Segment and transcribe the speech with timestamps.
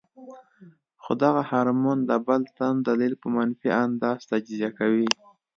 [1.01, 5.05] خو دغه هارمون د بل تن دليل پۀ منفي انداز تجزيه کوي-